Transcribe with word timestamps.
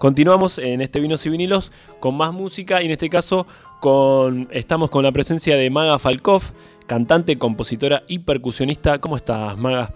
continuamos 0.00 0.56
en 0.58 0.80
este 0.80 0.98
Vinos 0.98 1.24
y 1.26 1.28
Vinilos 1.28 1.70
con 2.00 2.16
más 2.16 2.32
música 2.32 2.82
y 2.82 2.86
en 2.86 2.90
este 2.92 3.10
caso 3.10 3.46
con, 3.80 4.48
estamos 4.50 4.90
con 4.90 5.04
la 5.04 5.12
presencia 5.12 5.56
de 5.56 5.68
Maga 5.68 5.98
Falkov, 5.98 6.42
cantante, 6.86 7.36
compositora 7.38 8.02
y 8.08 8.20
percusionista. 8.20 8.98
¿Cómo 8.98 9.16
estás, 9.16 9.58
Maga? 9.58 9.92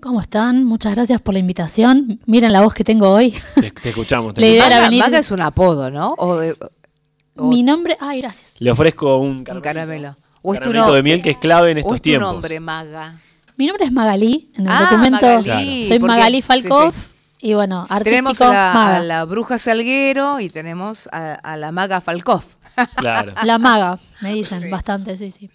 ¿Cómo 0.00 0.22
están? 0.22 0.64
Muchas 0.64 0.94
gracias 0.94 1.20
por 1.20 1.34
la 1.34 1.40
invitación. 1.40 2.18
Miren 2.24 2.52
la 2.52 2.62
voz 2.62 2.72
que 2.72 2.82
tengo 2.82 3.10
hoy. 3.10 3.34
Te, 3.82 3.90
escuchamos. 3.90 4.32
Te 4.32 4.40
La 4.40 4.46
idea 4.46 4.66
era 4.68 4.76
Maga, 4.76 4.88
venir- 4.88 5.02
Maga 5.02 5.18
es 5.18 5.30
un 5.30 5.42
apodo, 5.42 5.90
¿no? 5.90 6.14
O 6.18 6.36
de- 6.36 6.56
o 7.36 7.48
Mi 7.48 7.62
nombre. 7.62 7.96
Ay, 8.00 8.22
gracias. 8.22 8.54
Le 8.58 8.70
ofrezco 8.70 9.18
un 9.18 9.28
un 9.38 9.44
caramelo. 9.44 9.62
caramelo. 9.62 10.14
O 10.40 10.54
es 10.54 10.60
tu, 10.60 10.70
de 10.70 11.02
miel 11.02 11.22
que 11.22 11.30
es 11.30 11.36
clave 11.38 11.72
en 11.72 11.76
o 11.76 11.80
estos 11.80 11.94
es 11.96 12.00
tu 12.00 12.08
tiempos. 12.10 12.32
nombre, 12.32 12.58
Maga. 12.60 13.20
Mi 13.58 13.66
nombre 13.66 13.84
es 13.84 13.92
Magalí. 13.92 14.50
En 14.54 14.62
el 14.66 14.72
Ah, 14.72 14.86
documento 14.90 15.26
Magalí, 15.26 15.84
soy 15.86 15.98
Magalí 15.98 16.40
Falkov. 16.42 16.92
sí, 16.94 17.00
sí. 17.00 17.06
Y 17.46 17.54
bueno, 17.54 17.86
artístico 17.88 18.04
Tenemos 18.32 18.40
a 18.40 18.52
la, 18.52 18.72
Maga. 18.74 18.96
a 18.96 19.02
la 19.04 19.24
bruja 19.24 19.56
Salguero 19.56 20.40
y 20.40 20.48
tenemos 20.48 21.08
a, 21.12 21.34
a 21.34 21.56
la 21.56 21.70
Maga 21.70 22.00
Falkov. 22.00 22.42
Claro. 22.96 23.34
La 23.44 23.56
maga, 23.58 24.00
me 24.20 24.34
dicen 24.34 24.68
bastante, 24.68 25.16
sí, 25.16 25.30
sí. 25.30 25.48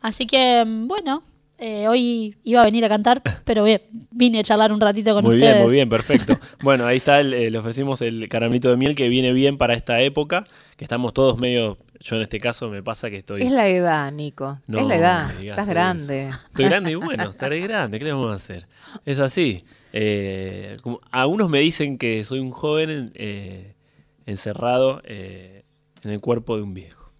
Así 0.00 0.26
que, 0.26 0.64
mm, 0.66 0.88
bueno, 0.88 1.22
eh, 1.58 1.86
hoy 1.88 2.34
iba 2.42 2.62
a 2.62 2.64
venir 2.64 2.86
a 2.86 2.88
cantar, 2.88 3.20
pero 3.44 3.64
bien, 3.64 3.82
vine 4.10 4.40
a 4.40 4.42
charlar 4.44 4.72
un 4.72 4.80
ratito 4.80 5.12
con 5.12 5.22
Muy 5.24 5.34
ustedes. 5.34 5.56
bien, 5.56 5.64
muy 5.66 5.74
bien, 5.74 5.88
perfecto. 5.90 6.32
Bueno, 6.62 6.86
ahí 6.86 6.96
está, 6.96 7.20
el- 7.20 7.34
eh, 7.34 7.50
le 7.50 7.58
ofrecimos 7.58 8.00
el 8.00 8.26
caramelito 8.30 8.70
de 8.70 8.78
miel 8.78 8.94
que 8.94 9.10
viene 9.10 9.34
bien 9.34 9.58
para 9.58 9.74
esta 9.74 10.00
época, 10.00 10.44
que 10.78 10.84
estamos 10.86 11.12
todos 11.12 11.38
medio, 11.38 11.76
yo 12.00 12.16
en 12.16 12.22
este 12.22 12.40
caso 12.40 12.70
me 12.70 12.82
pasa 12.82 13.10
que 13.10 13.18
estoy... 13.18 13.42
Es 13.42 13.52
la 13.52 13.68
edad, 13.68 14.10
Nico. 14.10 14.58
No 14.66 14.78
es 14.78 14.86
la 14.86 14.96
edad. 14.96 15.30
Estás 15.38 15.64
eso. 15.64 15.70
grande. 15.70 16.28
Estoy 16.30 16.64
grande 16.64 16.92
y 16.92 16.94
bueno, 16.94 17.24
estaré 17.28 17.60
grande, 17.60 17.98
¿qué 17.98 18.06
le 18.06 18.12
vamos 18.14 18.32
a 18.32 18.36
hacer? 18.36 18.66
Es 19.04 19.20
así. 19.20 19.62
Eh, 19.92 20.76
como- 20.82 21.00
algunos 21.10 21.50
me 21.50 21.58
dicen 21.60 21.98
que 21.98 22.24
soy 22.24 22.38
un 22.40 22.50
joven 22.50 23.12
eh, 23.14 23.74
encerrado 24.26 25.00
eh, 25.04 25.64
en 26.04 26.10
el 26.10 26.20
cuerpo 26.20 26.56
de 26.56 26.62
un 26.62 26.74
viejo. 26.74 27.10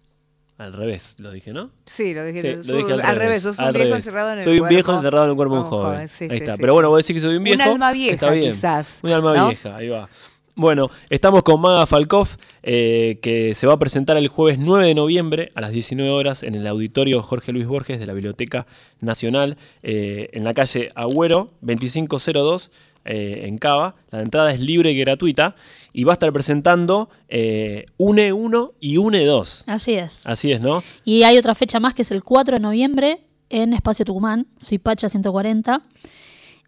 Al 0.57 0.73
revés, 0.73 1.15
lo 1.19 1.31
dije, 1.31 1.53
¿no? 1.53 1.71
Sí, 1.87 2.13
lo 2.13 2.23
dije, 2.23 2.61
Sí, 2.61 2.71
lo 2.71 2.77
dije 2.77 2.93
al, 3.01 3.15
revés. 3.15 3.41
Sos 3.41 3.57
un 3.57 3.71
viejo 3.73 3.95
encerrado 3.95 4.31
en 4.33 4.37
el 4.39 4.43
Soy 4.43 4.59
un 4.59 4.67
viejo 4.69 4.93
encerrado 4.93 5.23
en 5.25 5.31
el 5.31 5.35
cuerpo 5.35 5.55
de 5.55 5.59
un 5.61 5.65
Un 5.65 5.69
joven. 5.71 5.91
joven, 5.93 6.07
sí, 6.07 6.25
ahí 6.25 6.29
sí, 6.29 6.35
está. 6.37 6.55
Pero 6.57 6.73
bueno, 6.75 6.89
voy 6.89 6.97
a 6.97 7.01
decir 7.01 7.15
que 7.15 7.19
soy 7.19 7.31
un 7.31 7.37
Un 7.37 7.43
viejo. 7.45 7.63
alma 7.63 7.91
vieja, 7.91 8.13
está 8.13 8.29
bien. 8.29 8.51
quizás, 8.51 8.99
Un 9.03 9.09
alma 9.11 9.35
¿no? 9.35 9.47
vieja, 9.47 9.75
ahí 9.75 9.89
va. 9.89 10.07
Bueno, 10.55 10.89
estamos 11.09 11.43
con 11.43 11.61
Maga 11.61 11.85
Falkov, 11.85 12.27
eh, 12.61 13.19
que 13.21 13.55
se 13.55 13.67
va 13.67 13.73
a 13.73 13.79
presentar 13.79 14.17
el 14.17 14.27
jueves 14.27 14.59
9 14.59 14.85
de 14.85 14.95
noviembre 14.95 15.49
a 15.55 15.61
las 15.61 15.71
19 15.71 16.11
horas 16.11 16.43
en 16.43 16.55
el 16.55 16.67
auditorio 16.67 17.23
Jorge 17.23 17.53
Luis 17.53 17.67
Borges 17.67 17.99
de 17.99 18.05
la 18.05 18.13
Biblioteca 18.13 18.67
Nacional, 18.99 19.57
eh, 19.81 20.29
en 20.33 20.43
la 20.43 20.53
calle 20.53 20.89
Agüero, 20.95 21.51
2502, 21.61 22.69
eh, 23.03 23.47
en 23.47 23.57
Cava. 23.57 23.95
La 24.11 24.21
entrada 24.21 24.53
es 24.53 24.59
libre 24.59 24.91
y 24.91 24.99
gratuita. 24.99 25.55
Y 25.93 26.03
va 26.03 26.13
a 26.13 26.15
estar 26.15 26.31
presentando 26.31 27.09
eh, 27.27 27.85
UNE 27.97 28.31
1 28.31 28.73
y 28.79 28.97
UNE 28.97 29.25
2. 29.25 29.63
Así 29.67 29.93
es. 29.95 30.25
Así 30.25 30.51
es, 30.51 30.61
¿no? 30.61 30.83
Y 31.03 31.23
hay 31.23 31.37
otra 31.37 31.55
fecha 31.55 31.79
más 31.79 31.93
que 31.93 32.03
es 32.03 32.11
el 32.11 32.23
4 32.23 32.55
de 32.55 32.61
noviembre 32.61 33.23
en 33.49 33.73
Espacio 33.73 34.05
Tucumán, 34.05 34.47
Suipacha 34.57 35.09
140. 35.09 35.81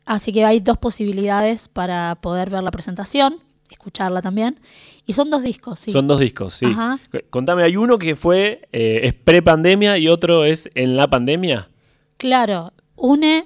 Así 0.05 0.33
que 0.33 0.43
hay 0.43 0.59
dos 0.59 0.77
posibilidades 0.77 1.69
para 1.69 2.15
poder 2.15 2.49
ver 2.49 2.63
la 2.63 2.71
presentación, 2.71 3.37
escucharla 3.73 4.21
también. 4.21 4.59
Y 5.05 5.13
son 5.13 5.29
dos 5.29 5.43
discos, 5.43 5.79
sí. 5.79 5.91
Son 5.91 6.07
dos 6.07 6.19
discos, 6.19 6.53
sí. 6.55 6.65
Ajá. 6.65 6.99
Contame, 7.29 7.63
hay 7.63 7.75
uno 7.75 7.99
que 7.99 8.15
fue, 8.15 8.67
eh, 8.71 9.01
es 9.03 9.13
pre-pandemia 9.13 9.97
y 9.97 10.07
otro 10.07 10.45
es 10.45 10.69
en 10.75 10.95
la 10.95 11.09
pandemia. 11.09 11.69
Claro, 12.17 12.71
UNE 12.95 13.45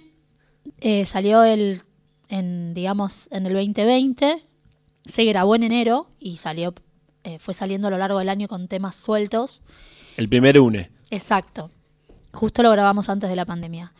eh, 0.81 1.05
salió 1.05 1.43
el, 1.43 1.81
en, 2.29 2.73
digamos, 2.73 3.27
en 3.31 3.45
el 3.45 3.53
2020, 3.53 4.43
se 5.05 5.23
grabó 5.25 5.55
en 5.55 5.63
enero 5.63 6.09
y 6.19 6.37
salió, 6.37 6.73
eh, 7.23 7.39
fue 7.39 7.53
saliendo 7.53 7.87
a 7.87 7.91
lo 7.91 7.97
largo 7.97 8.19
del 8.19 8.29
año 8.29 8.47
con 8.47 8.67
temas 8.67 8.95
sueltos. 8.95 9.61
El 10.15 10.29
primer 10.29 10.59
UNE. 10.59 10.91
Exacto. 11.09 11.71
Justo 12.33 12.61
lo 12.61 12.71
grabamos 12.71 13.09
antes 13.09 13.29
de 13.29 13.35
la 13.35 13.45
pandemia. 13.45 13.93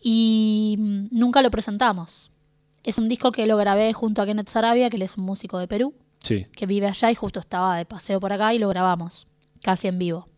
Y 0.00 0.76
mm, 0.78 1.06
nunca 1.10 1.42
lo 1.42 1.50
presentamos. 1.50 2.30
Es 2.84 2.98
un 2.98 3.08
disco 3.08 3.32
que 3.32 3.46
lo 3.46 3.56
grabé 3.56 3.92
junto 3.92 4.22
a 4.22 4.26
Kenneth 4.26 4.48
Sarabia, 4.48 4.90
que 4.90 4.96
él 4.96 5.02
es 5.02 5.16
un 5.16 5.24
músico 5.24 5.58
de 5.58 5.66
Perú, 5.66 5.94
Sí. 6.20 6.46
que 6.54 6.66
vive 6.66 6.86
allá 6.86 7.10
y 7.10 7.14
justo 7.14 7.40
estaba 7.40 7.76
de 7.76 7.84
paseo 7.86 8.20
por 8.20 8.32
acá 8.32 8.54
y 8.54 8.58
lo 8.58 8.68
grabamos, 8.68 9.26
casi 9.62 9.88
en 9.88 9.98
vivo. 9.98 10.28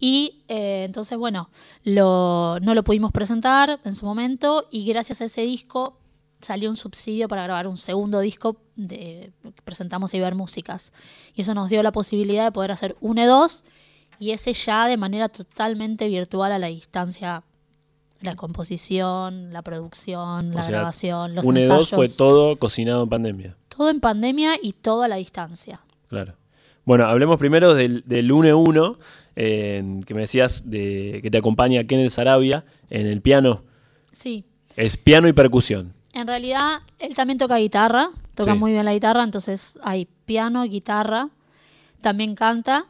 Y 0.00 0.44
eh, 0.48 0.84
entonces, 0.84 1.18
bueno, 1.18 1.50
lo- 1.82 2.58
no 2.60 2.74
lo 2.74 2.84
pudimos 2.84 3.10
presentar 3.10 3.80
en 3.84 3.94
su 3.94 4.06
momento 4.06 4.68
y 4.70 4.84
gracias 4.86 5.20
a 5.20 5.24
ese 5.24 5.40
disco 5.42 5.98
salió 6.40 6.70
un 6.70 6.76
subsidio 6.76 7.26
para 7.26 7.42
grabar 7.42 7.66
un 7.66 7.78
segundo 7.78 8.20
disco 8.20 8.58
de 8.76 9.32
que 9.42 9.62
presentamos 9.62 10.14
Iber 10.14 10.36
Músicas. 10.36 10.92
Y 11.34 11.40
eso 11.42 11.52
nos 11.54 11.68
dio 11.68 11.82
la 11.82 11.90
posibilidad 11.90 12.44
de 12.44 12.52
poder 12.52 12.70
hacer 12.70 12.96
un 13.00 13.16
E2 13.18 13.64
y 14.20 14.30
ese 14.30 14.52
ya 14.52 14.86
de 14.86 14.96
manera 14.96 15.28
totalmente 15.28 16.06
virtual 16.08 16.52
a 16.52 16.58
la 16.60 16.68
distancia. 16.68 17.42
La 18.20 18.34
composición, 18.34 19.52
la 19.52 19.62
producción, 19.62 20.54
la 20.54 20.62
sea, 20.62 20.70
grabación, 20.70 21.34
los 21.34 21.44
UNE 21.44 21.64
2 21.66 21.78
ensayos. 21.78 21.90
fue 21.90 22.08
todo 22.08 22.56
cocinado 22.58 23.04
en 23.04 23.08
pandemia. 23.08 23.56
Todo 23.68 23.90
en 23.90 24.00
pandemia 24.00 24.54
y 24.60 24.72
todo 24.72 25.02
a 25.04 25.08
la 25.08 25.16
distancia. 25.16 25.80
Claro. 26.08 26.34
Bueno, 26.84 27.04
hablemos 27.06 27.38
primero 27.38 27.74
del, 27.74 28.02
del 28.06 28.32
UNE 28.32 28.54
1, 28.54 28.98
eh, 29.36 30.00
que 30.06 30.14
me 30.14 30.22
decías 30.22 30.68
de, 30.68 31.20
que 31.22 31.30
te 31.30 31.38
acompaña 31.38 31.84
Kenneth 31.84 32.10
Sarabia 32.10 32.64
en 32.90 33.06
el 33.06 33.20
piano. 33.20 33.62
Sí. 34.10 34.44
Es 34.74 34.96
piano 34.96 35.28
y 35.28 35.32
percusión. 35.32 35.92
En 36.12 36.26
realidad, 36.26 36.80
él 36.98 37.14
también 37.14 37.38
toca 37.38 37.56
guitarra, 37.58 38.08
toca 38.34 38.54
Sí. 38.54 38.58
muy 38.58 38.72
bien 38.72 38.84
la 38.84 38.94
guitarra, 38.94 39.22
entonces 39.22 39.78
hay 39.82 40.08
piano, 40.24 40.64
guitarra, 40.64 41.28
también 42.00 42.34
canta 42.34 42.86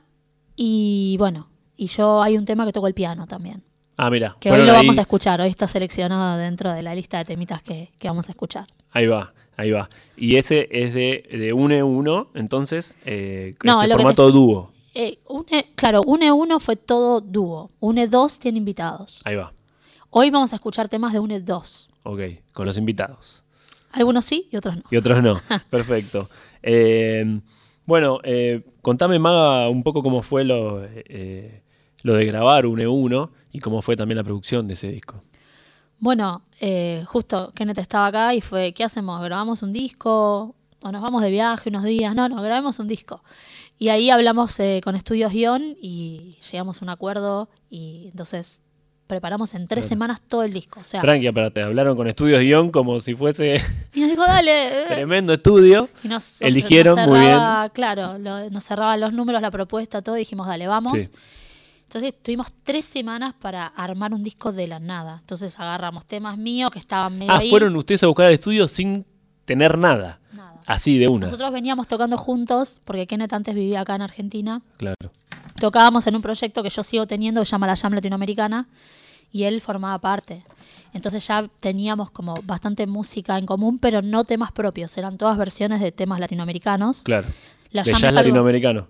y 0.56 1.16
bueno, 1.18 1.48
y 1.76 1.86
yo 1.88 2.22
hay 2.22 2.38
un 2.38 2.44
tema 2.44 2.64
que 2.64 2.72
toco 2.72 2.86
el 2.86 2.94
piano 2.94 3.26
también, 3.26 3.62
Ah, 3.98 4.10
mira. 4.10 4.36
que 4.40 4.50
hoy 4.50 4.58
lo 4.58 4.72
ahí- 4.72 4.86
vamos 4.86 4.96
a 4.98 5.00
escuchar, 5.02 5.40
hoy 5.40 5.48
está 5.50 5.66
seleccionado 5.66 6.38
dentro 6.38 6.72
de 6.72 6.82
la 6.82 6.94
lista 6.94 7.18
de 7.18 7.24
temitas 7.24 7.62
que, 7.62 7.90
que 7.98 8.08
vamos 8.08 8.28
a 8.28 8.32
escuchar. 8.32 8.66
Ahí 8.92 9.06
va, 9.06 9.34
ahí 9.56 9.70
va. 9.72 9.90
Y 10.16 10.36
ese 10.36 10.68
es 10.70 10.94
de, 10.94 11.24
de 11.30 11.52
UNE 11.52 11.82
1, 11.82 12.28
entonces, 12.34 12.96
eh, 13.04 13.54
No, 13.64 13.82
este 13.82 13.94
formato 13.96 14.30
dúo. 14.30 14.72
Eh, 14.94 15.18
une, 15.28 15.66
claro, 15.74 16.02
UNE 16.06 16.32
1 16.32 16.60
fue 16.60 16.76
todo 16.76 17.20
dúo, 17.20 17.70
UNE 17.80 18.06
2 18.08 18.38
tiene 18.38 18.58
invitados. 18.58 19.20
Ahí 19.24 19.34
va. 19.36 19.52
Hoy 20.10 20.30
vamos 20.30 20.52
a 20.52 20.56
escuchar 20.56 20.88
temas 20.88 21.12
de 21.12 21.18
UNE 21.18 21.40
2. 21.40 21.90
Ok, 22.04 22.20
con 22.52 22.66
los 22.66 22.78
invitados. 22.78 23.44
Algunos 23.92 24.24
sí 24.24 24.48
y 24.52 24.56
otros 24.56 24.76
no. 24.76 24.82
Y 24.90 24.96
otros 24.96 25.22
no. 25.22 25.36
Perfecto. 25.70 26.30
Eh, 26.62 27.40
bueno, 27.84 28.20
eh, 28.22 28.62
contame, 28.80 29.18
Maga, 29.18 29.68
un 29.68 29.82
poco 29.82 30.02
cómo 30.02 30.22
fue 30.22 30.44
lo, 30.44 30.84
eh, 30.84 31.62
lo 32.08 32.14
de 32.14 32.24
grabar 32.26 32.66
un 32.66 32.78
E1 32.80 33.30
y 33.52 33.60
cómo 33.60 33.82
fue 33.82 33.96
también 33.96 34.16
la 34.16 34.24
producción 34.24 34.66
de 34.66 34.74
ese 34.74 34.90
disco. 34.90 35.20
Bueno, 36.00 36.40
eh, 36.60 37.04
justo 37.06 37.52
Kenneth 37.54 37.78
estaba 37.78 38.06
acá 38.06 38.34
y 38.34 38.40
fue, 38.40 38.72
¿qué 38.72 38.84
hacemos? 38.84 39.20
¿Grabamos 39.22 39.62
un 39.62 39.72
disco? 39.72 40.54
¿O 40.82 40.92
nos 40.92 41.02
vamos 41.02 41.22
de 41.22 41.30
viaje 41.30 41.70
unos 41.70 41.82
días? 41.84 42.14
No, 42.14 42.28
no, 42.28 42.40
grabemos 42.40 42.78
un 42.78 42.86
disco. 42.88 43.22
Y 43.78 43.88
ahí 43.88 44.10
hablamos 44.10 44.58
eh, 44.60 44.80
con 44.82 44.94
Estudios 44.96 45.32
Guión 45.32 45.76
y 45.82 46.36
llegamos 46.50 46.80
a 46.80 46.84
un 46.84 46.88
acuerdo 46.90 47.48
y 47.70 48.08
entonces 48.10 48.60
preparamos 49.08 49.54
en 49.54 49.66
tres 49.66 49.84
Claro. 49.84 49.88
semanas 49.88 50.20
todo 50.28 50.42
el 50.44 50.52
disco. 50.52 50.80
O 50.80 50.84
sea, 50.84 51.00
Tranqui, 51.00 51.26
aparte, 51.26 51.62
hablaron 51.62 51.96
con 51.96 52.06
Estudios 52.06 52.40
Guión 52.40 52.70
como 52.70 53.00
si 53.00 53.14
fuese 53.16 53.56
y 53.94 54.00
nos 54.00 54.10
dijo, 54.10 54.22
dale. 54.22 54.82
eh". 54.82 54.84
tremendo 54.88 55.32
estudio. 55.32 55.88
Y 56.04 56.08
nos, 56.08 56.40
Eligieron 56.40 56.94
nos 56.96 57.08
muy 57.08 57.18
cerraba, 57.18 57.68
Claro, 57.70 58.18
lo- 58.18 58.48
nos 58.50 58.64
cerraban 58.64 59.00
los 59.00 59.12
números, 59.12 59.42
la 59.42 59.50
propuesta, 59.50 60.00
todo, 60.00 60.16
y 60.16 60.20
dijimos, 60.20 60.46
dale, 60.46 60.66
vamos. 60.68 60.92
Sí. 60.92 61.08
Entonces 61.88 62.12
tuvimos 62.22 62.48
tres 62.64 62.84
semanas 62.84 63.32
para 63.32 63.66
armar 63.66 64.12
un 64.12 64.22
disco 64.22 64.52
de 64.52 64.66
la 64.66 64.78
nada. 64.78 65.16
Entonces 65.20 65.58
agarramos 65.58 66.04
temas 66.04 66.36
míos 66.36 66.70
que 66.70 66.78
estaban 66.78 67.16
medio 67.16 67.32
Ah, 67.32 67.38
ahí. 67.38 67.48
fueron 67.48 67.74
ustedes 67.76 68.02
a 68.02 68.08
buscar 68.08 68.26
al 68.26 68.34
estudio 68.34 68.68
sin 68.68 69.06
tener 69.46 69.78
nada. 69.78 70.20
Nada. 70.34 70.60
Así 70.66 70.98
de 70.98 71.08
una. 71.08 71.24
Nosotros 71.24 71.50
veníamos 71.50 71.88
tocando 71.88 72.18
juntos, 72.18 72.78
porque 72.84 73.06
Kenneth 73.06 73.32
antes 73.32 73.54
vivía 73.54 73.80
acá 73.80 73.94
en 73.94 74.02
Argentina. 74.02 74.60
Claro. 74.76 74.96
Tocábamos 75.58 76.06
en 76.06 76.14
un 76.16 76.20
proyecto 76.20 76.62
que 76.62 76.68
yo 76.68 76.82
sigo 76.82 77.06
teniendo 77.06 77.40
que 77.40 77.46
se 77.46 77.52
llama 77.52 77.66
la 77.66 77.74
Jam 77.74 77.94
Latinoamericana, 77.94 78.68
y 79.32 79.44
él 79.44 79.62
formaba 79.62 79.98
parte. 79.98 80.44
Entonces 80.92 81.26
ya 81.26 81.48
teníamos 81.60 82.10
como 82.10 82.34
bastante 82.44 82.86
música 82.86 83.38
en 83.38 83.46
común, 83.46 83.78
pero 83.78 84.02
no 84.02 84.24
temas 84.24 84.52
propios, 84.52 84.96
eran 84.98 85.16
todas 85.16 85.38
versiones 85.38 85.80
de 85.80 85.90
temas 85.90 86.20
latinoamericanos. 86.20 87.02
Claro. 87.02 87.28
La 87.70 87.82
de 87.82 87.94
jazz 87.94 88.12
latinoamericano. 88.12 88.88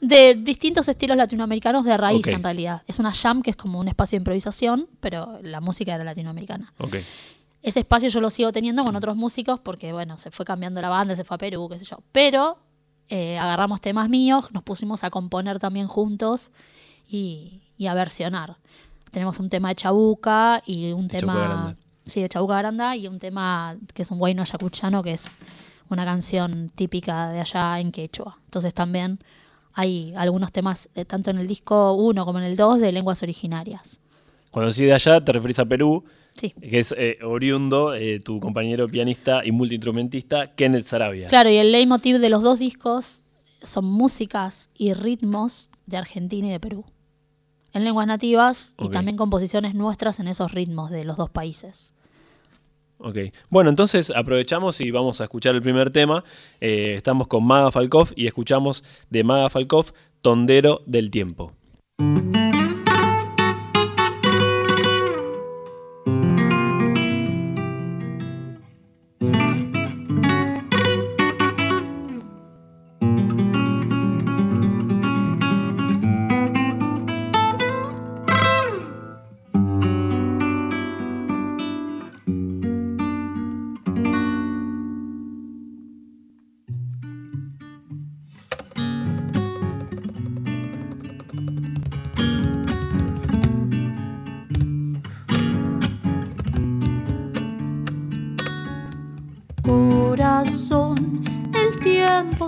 De 0.00 0.34
distintos 0.34 0.88
estilos 0.88 1.16
latinoamericanos 1.16 1.84
de 1.84 1.96
raíz, 1.96 2.26
en 2.26 2.42
realidad. 2.42 2.82
Es 2.86 2.98
una 2.98 3.12
jam 3.12 3.42
que 3.42 3.50
es 3.50 3.56
como 3.56 3.80
un 3.80 3.88
espacio 3.88 4.16
de 4.16 4.20
improvisación, 4.20 4.88
pero 5.00 5.38
la 5.42 5.60
música 5.60 5.94
era 5.94 6.04
latinoamericana. 6.04 6.72
Ok. 6.78 6.96
Ese 7.62 7.80
espacio 7.80 8.08
yo 8.08 8.20
lo 8.20 8.30
sigo 8.30 8.52
teniendo 8.52 8.84
con 8.84 8.94
otros 8.94 9.16
músicos 9.16 9.58
porque, 9.58 9.92
bueno, 9.92 10.16
se 10.16 10.30
fue 10.30 10.44
cambiando 10.44 10.80
la 10.80 10.88
banda, 10.88 11.16
se 11.16 11.24
fue 11.24 11.34
a 11.34 11.38
Perú, 11.38 11.68
qué 11.68 11.78
sé 11.78 11.84
yo. 11.84 11.98
Pero 12.12 12.58
eh, 13.08 13.36
agarramos 13.38 13.80
temas 13.80 14.08
míos, 14.08 14.48
nos 14.52 14.62
pusimos 14.62 15.02
a 15.02 15.10
componer 15.10 15.58
también 15.58 15.88
juntos 15.88 16.52
y, 17.08 17.62
y 17.76 17.86
a 17.88 17.94
versionar. 17.94 18.56
Tenemos 19.10 19.40
un 19.40 19.48
tema 19.48 19.70
de 19.70 19.76
Chabuca 19.76 20.62
y 20.66 20.92
un 20.92 21.08
De 21.08 21.18
tema... 21.18 21.34
Chabuca. 21.34 21.76
Sí, 22.06 22.22
de 22.22 22.28
Chabuca 22.28 22.56
Granda 22.56 22.96
y 22.96 23.06
un 23.06 23.18
tema 23.18 23.76
que 23.92 24.02
es 24.02 24.10
un 24.10 24.18
guayno 24.18 24.40
ayacuchano 24.40 25.02
que 25.02 25.12
es 25.12 25.36
una 25.90 26.06
canción 26.06 26.70
típica 26.74 27.28
de 27.30 27.40
allá 27.40 27.80
en 27.80 27.92
quechua. 27.92 28.38
Entonces 28.44 28.72
también 28.72 29.18
hay 29.78 30.12
algunos 30.16 30.50
temas, 30.50 30.88
eh, 30.96 31.04
tanto 31.04 31.30
en 31.30 31.38
el 31.38 31.46
disco 31.46 31.92
1 31.94 32.24
como 32.26 32.40
en 32.40 32.44
el 32.46 32.56
2, 32.56 32.80
de 32.80 32.90
lenguas 32.90 33.22
originarias. 33.22 34.00
Cuando 34.50 34.72
decís 34.72 34.86
de 34.86 34.92
allá, 34.94 35.24
te 35.24 35.30
referís 35.30 35.60
a 35.60 35.66
Perú, 35.66 36.02
Sí. 36.32 36.50
que 36.50 36.80
es 36.80 36.92
eh, 36.98 37.18
oriundo, 37.22 37.94
eh, 37.94 38.18
tu 38.18 38.40
compañero 38.40 38.88
pianista 38.88 39.42
y 39.44 39.52
multiinstrumentista, 39.52 40.52
Kenneth 40.56 40.82
Sarabia. 40.84 41.28
Claro, 41.28 41.48
y 41.50 41.56
el 41.58 41.70
leitmotiv 41.70 42.18
de 42.18 42.28
los 42.28 42.42
dos 42.42 42.58
discos 42.58 43.22
son 43.62 43.84
músicas 43.84 44.68
y 44.76 44.94
ritmos 44.94 45.70
de 45.86 45.96
Argentina 45.96 46.48
y 46.48 46.50
de 46.50 46.58
Perú. 46.60 46.84
En 47.72 47.84
lenguas 47.84 48.06
nativas 48.08 48.74
y 48.80 48.86
Ok. 48.86 48.92
también 48.92 49.16
composiciones 49.16 49.74
nuestras 49.76 50.18
en 50.18 50.26
esos 50.26 50.52
ritmos 50.52 50.90
de 50.90 51.04
los 51.04 51.16
dos 51.16 51.30
países. 51.30 51.92
Ok. 52.98 53.18
Bueno, 53.48 53.70
entonces 53.70 54.12
aprovechamos 54.14 54.80
y 54.80 54.90
vamos 54.90 55.20
a 55.20 55.24
escuchar 55.24 55.54
el 55.54 55.62
primer 55.62 55.90
tema. 55.90 56.24
Eh, 56.60 56.94
estamos 56.96 57.28
con 57.28 57.44
Maga 57.44 57.70
Falkov 57.70 58.12
y 58.16 58.26
escuchamos 58.26 58.82
de 59.10 59.24
Maga 59.24 59.50
Falkov, 59.50 59.92
Tondero 60.20 60.82
del 60.86 61.10
Tiempo. 61.10 61.52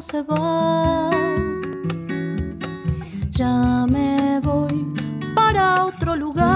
Se 0.00 0.22
va. 0.22 1.10
Ya 3.30 3.86
me 3.90 4.40
voy 4.40 4.86
para 5.34 5.84
otro 5.84 6.16
lugar. 6.16 6.46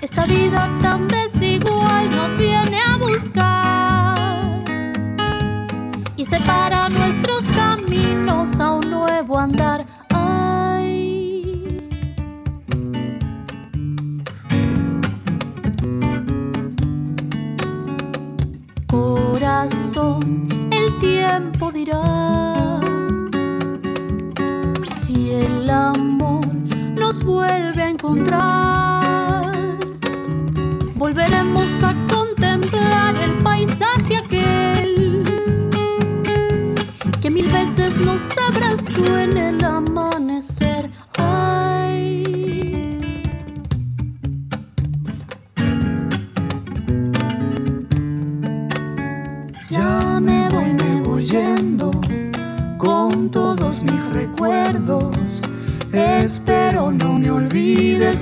Esta 0.00 0.26
vida 0.26 0.68
tan 0.82 1.08
desigual 1.08 2.10
nos 2.10 2.36
viene 2.36 2.80
a 2.82 2.96
buscar 2.98 4.18
y 6.16 6.24
separa 6.24 6.88
nuestros 6.90 7.44
caminos 7.56 8.60
a 8.60 8.72
un 8.72 8.90
nuevo 8.90 9.38
andar. 9.38 9.86
Si 25.00 25.30
el 25.30 25.70
amor 25.70 26.40
nos 26.96 27.22
vuelve 27.22 27.82
a 27.82 27.90
encontrar. 27.90 29.52
Volveremos 30.96 31.82
a 31.84 31.94
contemplar 32.10 33.14
el 33.22 33.30
paisaje 33.44 34.16
aquel 34.16 35.22
que 37.22 37.30
mil 37.30 37.46
veces 37.48 37.96
nos 37.98 38.22
abrazó 38.48 39.16
en 39.16 39.36
el 39.36 39.57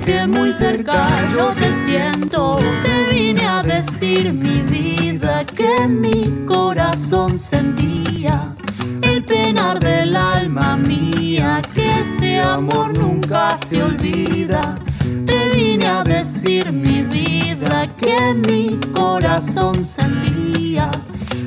que 0.07 0.25
muy 0.25 0.53
cerca 0.53 1.05
yo 1.35 1.47
te 1.49 1.69
siento. 1.73 2.57
Te 2.81 3.13
vine 3.13 3.45
a 3.45 3.61
decir 3.61 4.31
mi 4.31 4.61
vida 4.61 5.43
que 5.45 5.85
mi 5.85 6.45
corazón 6.45 7.37
sentía. 7.37 8.55
El 9.01 9.25
penar 9.25 9.81
del 9.81 10.15
alma 10.15 10.77
mía, 10.77 11.61
que 11.75 11.89
este 11.99 12.39
amor 12.39 12.97
nunca 12.97 13.57
se 13.67 13.83
olvida. 13.83 14.77
Te 15.25 15.49
vine 15.53 15.85
a 15.85 16.03
decir 16.05 16.71
mi 16.71 17.01
vida 17.01 17.89
que 17.97 18.33
mi 18.47 18.79
corazón 18.93 19.83
sentía. 19.83 20.89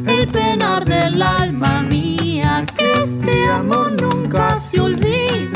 El 0.06 0.26
penar 0.28 0.84
del 0.84 1.22
alma 1.22 1.82
mía, 1.84 2.66
que 2.76 2.92
este 2.92 3.46
amor 3.46 3.96
nunca 4.02 4.60
se 4.60 4.80
olvida. 4.80 5.49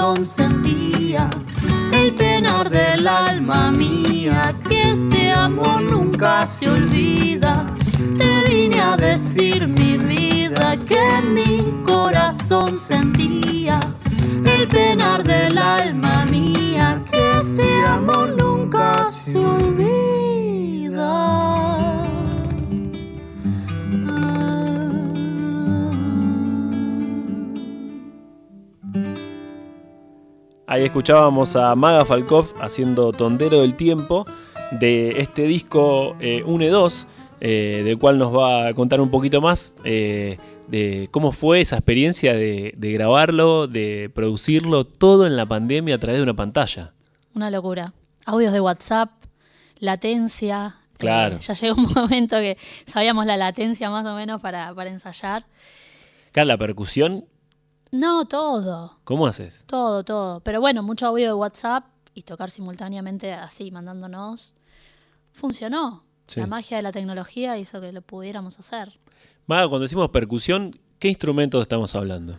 Corazón 0.00 0.24
sentía. 0.24 1.28
El 1.92 2.14
penar 2.14 2.70
del 2.70 3.06
alma 3.06 3.70
mía, 3.70 4.54
que 4.66 4.92
este 4.92 5.30
amor 5.30 5.82
nunca 5.82 6.46
se 6.46 6.70
olvida. 6.70 7.66
Te 8.16 8.48
vine 8.48 8.80
a 8.80 8.96
decir 8.96 9.68
mi 9.68 9.98
vida 9.98 10.78
que 10.78 11.04
mi 11.22 11.82
corazón 11.84 12.78
sentía. 12.78 13.78
El 14.46 14.68
penar 14.68 15.22
del 15.22 15.58
alma 15.58 16.24
mía, 16.24 17.02
que 17.10 17.38
este 17.38 17.84
amor 17.84 18.34
nunca 18.38 19.10
se 19.12 19.36
olvida. 19.36 19.99
Ahí 30.70 30.84
escuchábamos 30.84 31.56
a 31.56 31.74
Maga 31.74 32.04
Falkov 32.04 32.54
haciendo 32.60 33.10
Tondero 33.10 33.62
del 33.62 33.74
Tiempo 33.74 34.24
de 34.70 35.20
este 35.20 35.42
disco 35.42 36.14
eh, 36.20 36.44
Une 36.46 36.68
2, 36.68 37.06
eh, 37.40 37.82
del 37.84 37.98
cual 37.98 38.18
nos 38.18 38.32
va 38.32 38.68
a 38.68 38.74
contar 38.74 39.00
un 39.00 39.10
poquito 39.10 39.40
más 39.40 39.74
eh, 39.82 40.38
de 40.68 41.08
cómo 41.10 41.32
fue 41.32 41.60
esa 41.60 41.74
experiencia 41.74 42.34
de, 42.34 42.72
de 42.76 42.92
grabarlo, 42.92 43.66
de 43.66 44.12
producirlo 44.14 44.84
todo 44.84 45.26
en 45.26 45.36
la 45.36 45.44
pandemia 45.44 45.96
a 45.96 45.98
través 45.98 46.20
de 46.20 46.22
una 46.22 46.34
pantalla. 46.34 46.94
Una 47.34 47.50
locura. 47.50 47.92
Audios 48.24 48.52
de 48.52 48.60
WhatsApp, 48.60 49.10
latencia. 49.80 50.76
Claro. 50.98 51.34
Eh, 51.34 51.40
ya 51.40 51.54
llegó 51.54 51.74
un 51.82 51.92
momento 51.96 52.36
que 52.36 52.56
sabíamos 52.86 53.26
la 53.26 53.36
latencia 53.36 53.90
más 53.90 54.06
o 54.06 54.14
menos 54.14 54.40
para, 54.40 54.72
para 54.72 54.90
ensayar. 54.90 55.46
Acá 56.28 56.44
la 56.44 56.56
percusión, 56.56 57.24
No, 57.92 58.24
todo. 58.26 58.98
¿cómo 59.04 59.26
haces? 59.26 59.64
Todo, 59.66 60.04
todo. 60.04 60.40
Pero 60.40 60.60
bueno, 60.60 60.82
mucho 60.82 61.06
audio 61.08 61.26
de 61.26 61.32
WhatsApp 61.34 61.84
y 62.14 62.22
tocar 62.22 62.50
simultáneamente 62.50 63.32
así, 63.32 63.70
mandándonos. 63.70 64.54
Funcionó. 65.32 66.04
Sí. 66.26 66.38
La 66.40 66.46
magia 66.46 66.76
de 66.76 66.82
la 66.84 66.92
tecnología 66.92 67.58
hizo 67.58 67.80
que 67.80 67.90
lo 67.92 68.02
pudiéramos 68.02 68.58
hacer. 68.58 68.98
Maga, 69.46 69.68
cuando 69.68 69.82
decimos 69.82 70.10
percusión, 70.10 70.78
¿qué 71.00 71.08
instrumentos 71.08 71.62
estamos 71.62 71.94
hablando? 71.96 72.38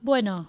Bueno, 0.00 0.48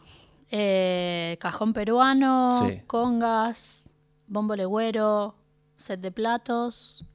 eh, 0.50 1.38
cajón 1.40 1.74
peruano, 1.74 2.68
Sí. 2.68 2.82
congas, 2.88 3.90
bombo 4.28 4.56
legüero, 4.56 5.36
set 5.76 6.00
de 6.02 6.12
platos. 6.12 7.06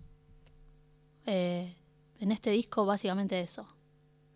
Eh, 1.27 1.75
en 2.21 2.33
este 2.33 2.51
disco 2.51 2.85
básicamente 2.87 3.41
eso. 3.41 3.67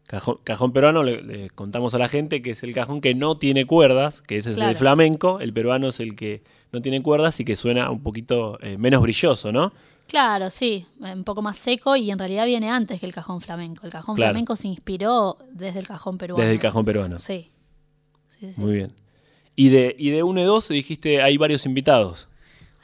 Cajón, 0.07 0.39
cajón 0.45 0.73
peruano, 0.73 1.03
le, 1.03 1.23
le 1.23 1.51
contamos 1.51 1.95
a 1.95 1.99
la 1.99 2.09
gente 2.09 2.43
que 2.43 2.51
es 2.51 2.63
el 2.63 2.75
cajón 2.75 3.01
que 3.01 3.15
no 3.15 3.39
tiene 3.39 3.65
cuerdas, 3.65 4.21
que 4.21 4.37
ese 4.39 4.53
es 4.53 4.59
el 4.59 4.77
flamenco, 4.77 5.41
el 5.41 5.53
peruano 5.55 5.89
es 5.89 5.99
el 6.01 6.15
que 6.15 6.43
no 6.73 6.83
tiene 6.83 7.03
cuerdas 7.03 7.41
y 7.41 7.45
que 7.45 7.57
suena 7.57 7.91
un 7.91 8.03
poquito 8.03 8.59
eh, 8.61 8.77
menos 8.77 9.01
brilloso, 9.01 9.51
¿no? 9.51 9.73
Claro, 10.07 10.51
sí, 10.51 10.87
un 11.01 11.25
poco 11.25 11.41
más 11.41 11.57
seco 11.57 11.97
y 11.97 12.11
en 12.11 12.19
realidad 12.19 12.45
viene 12.45 12.69
antes 12.71 13.01
que 13.01 13.07
el 13.07 13.15
cajón 13.15 13.41
flamenco. 13.41 13.87
El 13.87 13.93
cajón 13.93 14.17
Claro. 14.17 14.33
flamenco 14.33 14.55
se 14.57 14.69
inspiró 14.69 15.39
desde 15.51 15.79
el 15.79 15.87
cajón 15.87 16.19
peruano. 16.19 16.43
Desde 16.43 16.55
el 16.55 16.61
cajón 16.61 16.85
peruano. 16.85 17.19
Sí. 17.19 17.51
Sí, 18.29 18.53
sí. 18.53 18.61
Muy 18.61 18.73
bien. 18.75 18.93
Y 19.57 19.71
de, 19.71 19.97
y 19.99 20.11
de 20.11 20.23
1 20.23 20.39
y 20.41 20.45
2 20.45 20.69
dijiste 20.69 21.23
hay 21.23 21.39
varios 21.39 21.65
invitados. 21.65 22.29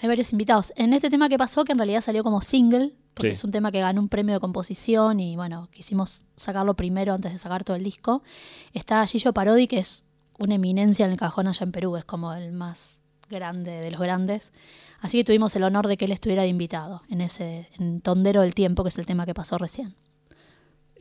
Hay 0.00 0.08
varios 0.08 0.32
invitados. 0.32 0.72
En 0.76 0.94
este 0.94 1.10
tema 1.10 1.28
que 1.28 1.36
pasó, 1.36 1.64
que 1.66 1.72
en 1.72 1.78
realidad 1.78 2.00
salió 2.00 2.22
como 2.22 2.40
single, 2.40 2.92
porque 3.14 3.30
Sí. 3.30 3.34
es 3.36 3.44
un 3.44 3.50
tema 3.50 3.70
que 3.72 3.80
ganó 3.80 4.00
un 4.00 4.08
premio 4.08 4.34
de 4.34 4.40
composición 4.40 5.20
y 5.20 5.36
bueno, 5.36 5.68
quisimos 5.72 6.22
sacarlo 6.36 6.74
primero 6.74 7.12
antes 7.14 7.32
de 7.32 7.38
sacar 7.38 7.64
todo 7.64 7.76
el 7.76 7.84
disco, 7.84 8.22
está 8.72 9.06
Gillo 9.06 9.32
Parodi, 9.32 9.66
que 9.66 9.78
es 9.78 10.04
una 10.38 10.54
eminencia 10.54 11.04
en 11.04 11.12
el 11.12 11.18
cajón 11.18 11.46
allá 11.48 11.64
en 11.64 11.72
Perú, 11.72 11.96
es 11.96 12.04
como 12.04 12.32
el 12.32 12.52
más 12.52 13.00
grande 13.28 13.72
de 13.80 13.90
los 13.90 14.00
grandes. 14.00 14.52
Así 15.00 15.18
que 15.18 15.24
tuvimos 15.24 15.54
el 15.56 15.62
honor 15.64 15.86
de 15.86 15.96
que 15.96 16.04
él 16.06 16.12
estuviera 16.12 16.42
de 16.42 16.48
invitado 16.48 17.02
en 17.08 17.20
ese 17.20 17.68
en 17.78 18.00
Tondero 18.00 18.40
del 18.42 18.54
Tiempo, 18.54 18.82
que 18.82 18.88
es 18.88 18.98
el 18.98 19.06
tema 19.06 19.26
que 19.26 19.34
pasó 19.34 19.58
recién. 19.58 19.92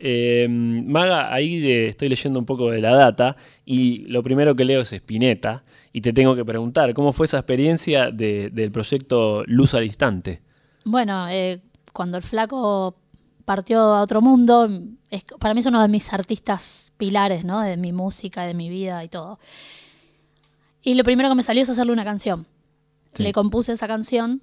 Eh, 0.02 0.48
Maga, 0.50 1.34
ahí 1.34 1.60
de- 1.60 1.88
estoy 1.88 2.08
leyendo 2.08 2.40
un 2.40 2.46
poco 2.46 2.72
de 2.72 2.80
la 2.80 2.96
data 2.96 3.36
y 3.66 4.06
lo 4.08 4.24
primero 4.24 4.56
que 4.56 4.64
leo 4.64 4.82
es 4.82 4.94
Spinetta 4.94 5.64
y 5.92 6.00
te 6.02 6.14
tengo 6.14 6.36
que 6.38 6.46
preguntar, 6.46 6.94
¿cómo 6.94 7.12
fue 7.12 7.26
esa 7.26 7.38
experiencia 7.40 8.10
de- 8.10 8.50
del 8.50 8.72
proyecto 8.72 9.44
Luz 9.46 9.74
al 9.74 9.84
Instante? 9.84 10.42
Bueno, 10.86 11.28
eh, 11.30 11.60
cuando 11.94 12.18
el 12.18 12.24
flaco 12.24 12.96
partió 13.46 13.80
a 13.96 14.02
otro 14.02 14.22
mundo, 14.22 14.70
es- 15.10 15.24
para 15.40 15.54
mí 15.54 15.60
es 15.62 15.66
uno 15.66 15.82
de 15.82 15.88
mis 15.88 16.12
artistas 16.14 16.92
pilares, 16.98 17.46
¿no? 17.46 17.62
De 17.62 17.78
mi 17.78 17.92
música, 17.94 18.44
de 18.46 18.54
mi 18.54 18.70
vida 18.70 19.04
y 19.04 19.08
todo. 19.08 19.40
Y 20.82 20.94
lo 20.94 21.04
primero 21.04 21.30
que 21.30 21.36
me 21.36 21.44
salió 21.44 21.64
es 21.64 21.70
hacerle 21.70 21.92
una 21.94 22.04
canción. 22.06 22.48
Sí. 23.14 23.24
Le 23.24 23.34
compuse 23.34 23.74
esa 23.74 23.88
canción 23.88 24.42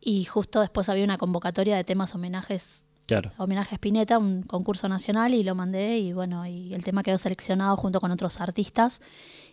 y 0.00 0.24
justo 0.24 0.60
después 0.60 0.88
había 0.88 1.04
una 1.04 1.18
convocatoria 1.18 1.76
de 1.76 1.84
temas 1.84 2.14
homenajes 2.14 2.84
Claro. 3.06 3.32
homenaje 3.38 3.74
a 3.74 3.76
Spinetta, 3.76 4.18
un 4.18 4.42
concurso 4.42 4.86
nacional 4.88 5.32
y 5.34 5.42
lo 5.42 5.54
mandé 5.54 5.98
y 5.98 6.12
bueno, 6.12 6.46
y 6.46 6.74
el 6.74 6.84
tema 6.84 7.02
quedó 7.02 7.16
seleccionado 7.16 7.76
junto 7.78 8.00
con 8.00 8.10
otros 8.10 8.40
artistas 8.40 9.00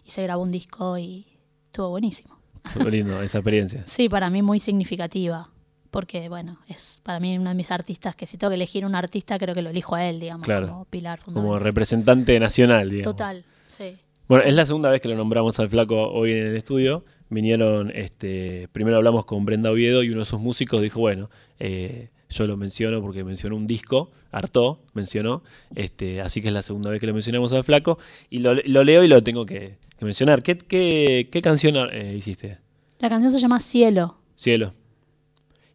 y 0.03 0.09
se 0.11 0.21
grabó 0.23 0.43
un 0.43 0.51
disco 0.51 0.97
y 0.97 1.25
estuvo 1.67 1.89
buenísimo. 1.89 2.37
Súper 2.73 2.91
lindo 2.91 3.21
esa 3.23 3.37
experiencia. 3.37 3.83
Sí, 3.87 4.09
para 4.09 4.29
mí 4.29 4.41
muy 4.41 4.59
significativa, 4.59 5.49
porque 5.95 6.27
bueno, 6.27 6.57
es 6.67 6.99
para 7.03 7.21
mí 7.21 7.37
uno 7.37 7.49
de 7.51 7.55
mis 7.55 7.71
artistas 7.71 8.17
que 8.17 8.27
si 8.27 8.35
tengo 8.37 8.51
que 8.51 8.55
elegir 8.55 8.85
un 8.85 8.95
artista 8.95 9.39
creo 9.39 9.55
que 9.55 9.61
lo 9.61 9.69
elijo 9.69 9.95
a 9.95 10.03
él, 10.03 10.19
digamos, 10.19 10.43
Claro. 10.45 10.67
como 10.67 10.83
pilar 10.83 11.19
Como 11.23 11.35
fundamental. 11.37 11.63
representante 11.63 12.37
nacional, 12.37 12.89
digamos. 12.89 13.15
Total, 13.15 13.45
sí. 13.65 13.95
Bueno, 14.27 14.43
es 14.43 14.53
la 14.55 14.65
segunda 14.65 14.89
vez 14.89 14.99
que 14.99 15.07
lo 15.07 15.15
nombramos 15.15 15.57
al 15.61 15.69
flaco 15.69 16.09
hoy 16.11 16.33
en 16.33 16.47
el 16.47 16.57
estudio. 16.57 17.05
Vinieron, 17.29 17.93
este, 17.95 18.67
primero 18.73 18.97
hablamos 18.97 19.23
con 19.25 19.45
Brenda 19.45 19.71
Oviedo 19.71 20.03
y 20.03 20.09
uno 20.09 20.19
de 20.19 20.25
sus 20.25 20.41
músicos 20.41 20.81
dijo, 20.81 20.99
bueno, 20.99 21.29
eh, 21.59 22.09
yo 22.29 22.45
lo 22.45 22.57
menciono 22.57 22.99
porque 23.01 23.23
mencionó 23.23 23.55
un 23.55 23.65
disco, 23.65 24.11
Artó 24.33 24.81
mencionó, 24.93 25.43
este, 25.75 26.19
así 26.19 26.41
que 26.41 26.49
es 26.49 26.53
la 26.53 26.61
segunda 26.61 26.89
vez 26.89 26.99
que 26.99 27.07
lo 27.07 27.13
mencionamos 27.13 27.53
al 27.53 27.63
flaco. 27.63 27.99
Y 28.29 28.39
lo, 28.39 28.53
lo 28.53 28.83
leo 28.83 29.01
y 29.05 29.07
lo 29.07 29.23
tengo 29.23 29.45
que, 29.45 29.77
que 29.97 30.03
mencionar. 30.03 30.43
¿Qué, 30.43 30.57
qué, 30.57 31.29
qué 31.31 31.41
canción 31.41 31.77
eh, 31.89 32.15
hiciste? 32.17 32.57
La 32.99 33.07
canción 33.07 33.31
se 33.31 33.39
llama 33.39 33.61
Cielo. 33.61 34.17
Cielo. 34.35 34.73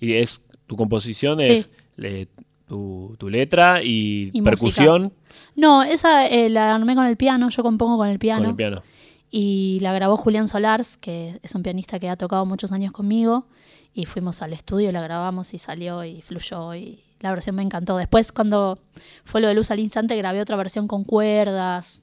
Y 0.00 0.14
es 0.14 0.42
tu 0.66 0.76
composición, 0.76 1.38
Sí. 1.38 1.44
es 1.50 1.70
le- 1.96 2.28
tu, 2.66 3.16
tu 3.18 3.28
letra 3.28 3.82
y, 3.82 4.30
Y 4.32 4.42
percusión 4.42 5.12
No, 5.56 5.82
esa 5.82 6.26
eh, 6.28 6.48
la 6.48 6.74
armé 6.74 6.94
con 6.94 7.04
el 7.04 7.16
piano, 7.16 7.48
yo 7.50 7.62
compongo 7.64 7.96
con 7.96 8.08
el 8.08 8.18
piano. 8.20 8.42
con 8.42 8.50
el 8.50 8.56
piano. 8.56 8.82
Y 9.30 9.78
la 9.80 9.92
grabó 9.92 10.16
Julián 10.16 10.46
Solars, 10.48 10.96
que 10.96 11.38
es 11.42 11.54
un 11.54 11.62
pianista 11.62 11.98
que 11.98 12.08
ha 12.08 12.16
tocado 12.16 12.46
muchos 12.46 12.70
años 12.72 12.92
conmigo. 12.92 13.46
Y 13.92 14.06
fuimos 14.06 14.40
al 14.42 14.52
estudio, 14.52 14.92
la 14.92 15.00
grabamos 15.02 15.52
y 15.52 15.58
salió 15.58 16.04
y 16.04 16.22
fluyó. 16.22 16.74
Y 16.76 17.02
la 17.20 17.30
versión 17.30 17.56
me 17.56 17.62
encantó. 17.62 17.96
Después, 17.96 18.30
cuando 18.32 18.78
fue 19.24 19.40
lo 19.40 19.48
de 19.48 19.54
Luz 19.54 19.70
al 19.72 19.80
Instante, 19.80 20.16
grabé 20.16 20.40
otra 20.40 20.56
versión 20.56 20.86
con 20.86 21.04
cuerdas. 21.04 22.02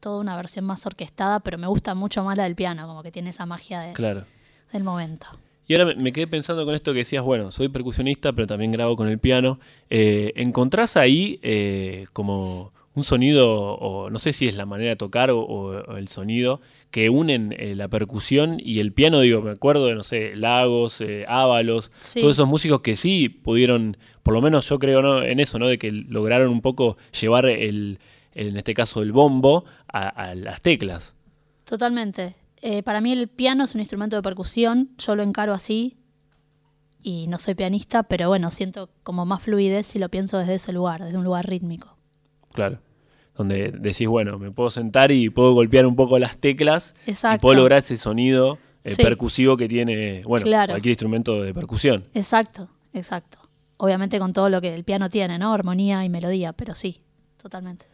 Toda 0.00 0.18
una 0.20 0.34
versión 0.36 0.64
más 0.64 0.84
orquestada, 0.86 1.38
pero 1.40 1.56
me 1.58 1.66
gusta 1.68 1.94
mucho 1.94 2.24
más 2.24 2.36
la 2.36 2.44
del 2.44 2.56
piano, 2.56 2.86
como 2.88 3.02
que 3.04 3.12
tiene 3.12 3.30
esa 3.30 3.46
magia 3.46 3.80
de- 3.80 3.92
Claro. 3.92 4.24
del 4.72 4.82
momento. 4.82 5.26
Y 5.70 5.74
ahora 5.76 5.94
me- 5.94 6.12
quedé 6.12 6.26
pensando 6.26 6.64
con 6.64 6.74
esto 6.74 6.90
que 6.92 6.98
decías, 6.98 7.22
bueno, 7.22 7.52
soy 7.52 7.68
percusionista, 7.68 8.32
pero 8.32 8.48
también 8.48 8.72
grabo 8.72 8.96
con 8.96 9.06
el 9.06 9.20
piano. 9.20 9.60
Eh, 9.88 10.32
¿Encontrás 10.34 10.96
ahí 10.96 11.38
eh, 11.44 12.06
como 12.12 12.72
un 12.96 13.04
sonido, 13.04 13.48
o 13.76 14.10
no 14.10 14.18
sé 14.18 14.32
si 14.32 14.48
es 14.48 14.56
la 14.56 14.66
manera 14.66 14.90
de 14.90 14.96
tocar 14.96 15.30
o, 15.30 15.96
el 15.96 16.08
sonido, 16.08 16.60
que 16.90 17.08
unen 17.08 17.54
eh, 17.56 17.76
la 17.76 17.86
percusión 17.86 18.58
y 18.60 18.80
el 18.80 18.92
piano? 18.92 19.20
Digo, 19.20 19.42
me 19.42 19.52
acuerdo 19.52 19.86
de, 19.86 19.94
no 19.94 20.02
sé, 20.02 20.32
Lagos, 20.36 21.00
eh, 21.02 21.24
Ábalos, 21.28 21.92
Sí. 22.00 22.18
todos 22.18 22.32
esos 22.32 22.48
músicos 22.48 22.80
que 22.80 22.96
sí 22.96 23.28
pudieron, 23.28 23.96
por 24.24 24.34
lo 24.34 24.40
menos 24.40 24.68
yo 24.68 24.80
creo 24.80 25.02
¿no? 25.02 25.22
en 25.22 25.38
eso, 25.38 25.60
¿no? 25.60 25.68
De 25.68 25.78
que 25.78 25.92
lograron 25.92 26.48
un 26.50 26.62
poco 26.62 26.96
llevar 27.20 27.46
el, 27.46 28.00
en 28.34 28.56
este 28.56 28.74
caso 28.74 29.02
el 29.02 29.12
bombo, 29.12 29.64
a, 29.86 30.08
a 30.08 30.34
las 30.34 30.62
teclas. 30.62 31.14
Totalmente. 31.62 32.34
Eh, 32.62 32.82
para 32.82 33.00
mí 33.00 33.12
el 33.12 33.28
piano 33.28 33.64
es 33.64 33.74
un 33.74 33.80
instrumento 33.80 34.16
de 34.16 34.22
percusión, 34.22 34.90
yo 34.98 35.16
lo 35.16 35.22
encaro 35.22 35.54
así 35.54 35.96
y 37.02 37.26
no 37.28 37.38
soy 37.38 37.54
pianista, 37.54 38.02
pero 38.02 38.28
bueno, 38.28 38.50
siento 38.50 38.90
como 39.02 39.24
más 39.24 39.42
fluidez 39.42 39.86
si 39.86 39.98
lo 39.98 40.10
pienso 40.10 40.38
desde 40.38 40.56
ese 40.56 40.72
lugar, 40.72 41.02
desde 41.02 41.16
un 41.16 41.24
lugar 41.24 41.46
rítmico. 41.48 41.96
Claro. 42.52 42.78
Donde 43.34 43.70
decís, 43.72 44.06
bueno, 44.06 44.38
me 44.38 44.50
puedo 44.50 44.68
sentar 44.68 45.10
y 45.10 45.30
puedo 45.30 45.54
golpear 45.54 45.86
un 45.86 45.96
poco 45.96 46.18
las 46.18 46.36
teclas 46.36 46.94
y 47.06 47.14
puedo 47.38 47.56
lograr 47.56 47.78
ese 47.78 47.96
sonido 47.96 48.58
eh, 48.84 48.94
Sí. 48.94 49.02
percusivo 49.02 49.56
que 49.56 49.68
tiene, 49.68 50.22
bueno, 50.24 50.44
Claro. 50.44 50.72
cualquier 50.72 50.90
instrumento 50.92 51.42
de 51.42 51.54
percusión. 51.54 52.04
Exacto, 52.14 52.68
exacto. 52.92 53.38
Obviamente 53.78 54.18
con 54.18 54.32
todo 54.34 54.50
lo 54.50 54.60
que 54.60 54.74
el 54.74 54.84
piano 54.84 55.08
tiene, 55.08 55.38
¿no? 55.38 55.52
Armonía 55.54 56.04
y 56.04 56.08
melodía, 56.10 56.52
pero 56.52 56.74
sí, 56.74 57.00
totalmente. 57.40 57.86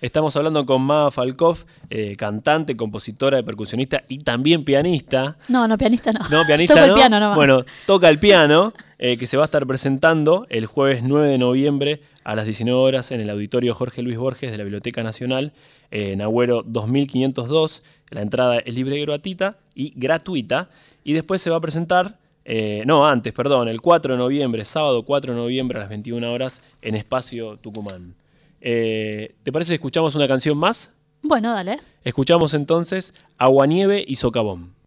Estamos 0.00 0.36
hablando 0.36 0.64
con 0.64 0.82
Maga 0.82 1.10
Falkov, 1.10 1.64
eh, 1.90 2.14
cantante, 2.16 2.76
compositora, 2.76 3.42
percusionista 3.42 4.04
y 4.08 4.18
también 4.18 4.64
pianista. 4.64 5.36
No, 5.48 5.66
no, 5.66 5.76
pianista 5.76 6.12
no. 6.12 6.20
No, 6.30 6.44
pianista 6.46 6.74
Toco 6.74 6.86
no. 6.86 6.92
el 6.92 6.98
piano 6.98 7.18
nomás. 7.18 7.36
Bueno, 7.36 7.64
toca 7.84 8.08
el 8.08 8.20
piano, 8.20 8.72
eh, 8.98 9.16
que 9.16 9.26
se 9.26 9.36
va 9.36 9.44
a 9.44 9.46
estar 9.46 9.66
presentando 9.66 10.46
el 10.50 10.66
jueves 10.66 11.02
9 11.02 11.26
de 11.26 11.38
noviembre 11.38 12.00
a 12.22 12.36
las 12.36 12.44
19 12.44 12.78
horas 12.78 13.10
en 13.10 13.20
el 13.20 13.30
auditorio 13.30 13.74
Jorge 13.74 14.02
Luis 14.02 14.18
Borges 14.18 14.50
de 14.50 14.58
la 14.58 14.62
Biblioteca 14.62 15.02
Nacional, 15.02 15.52
eh, 15.90 16.12
en 16.12 16.22
Agüero 16.22 16.62
2502. 16.62 17.82
La 18.10 18.22
entrada 18.22 18.58
es 18.58 18.74
libre 18.74 18.98
y 18.98 19.00
gratuita, 19.00 19.56
y 19.74 19.92
gratuita. 19.96 20.68
Y 21.04 21.14
después 21.14 21.42
se 21.42 21.50
va 21.50 21.56
a 21.56 21.60
presentar, 21.60 22.18
eh, 22.44 22.82
no, 22.86 23.06
antes, 23.06 23.32
perdón, 23.32 23.68
el 23.68 23.80
4 23.80 24.14
de 24.14 24.18
noviembre, 24.18 24.64
sábado 24.64 25.04
4 25.04 25.32
de 25.32 25.40
noviembre 25.40 25.78
a 25.78 25.80
las 25.80 25.88
21 25.88 26.30
horas 26.30 26.62
en 26.82 26.94
Espacio 26.94 27.56
Tucumán. 27.56 28.14
Eh, 28.60 29.36
¿Te 29.42 29.52
parece 29.52 29.70
que 29.70 29.76
escuchamos 29.76 30.14
una 30.14 30.28
canción 30.28 30.58
más? 30.58 30.92
Bueno, 31.22 31.52
dale. 31.52 31.80
Escuchamos 32.04 32.54
entonces 32.54 33.14
Aguanieve 33.38 34.04
y 34.06 34.16
Socavón. 34.16 34.78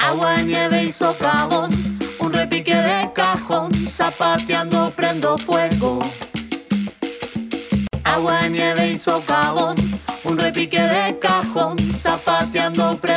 Agua, 0.00 0.40
nieve 0.40 0.84
y 0.84 0.92
socavón, 0.92 1.70
un 2.18 2.32
repique 2.32 2.74
de 2.74 3.10
cajón, 3.12 3.70
zapateando 3.90 4.90
prendo 4.96 5.36
fuego. 5.36 5.98
Agua, 8.02 8.48
nieve 8.48 8.92
y 8.92 8.98
socavón, 8.98 9.76
un 10.24 10.38
repique 10.38 10.80
de 10.80 11.18
cajón, 11.18 11.78
zapateando 11.78 12.98
prendo 12.98 13.09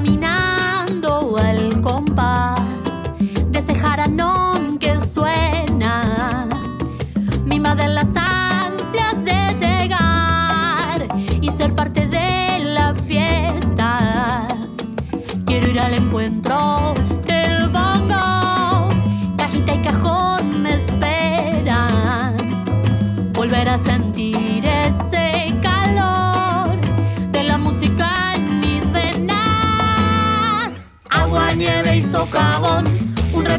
caminando 0.00 0.29